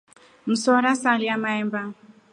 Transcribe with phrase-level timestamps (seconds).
[0.47, 1.81] Msora salya mahemba.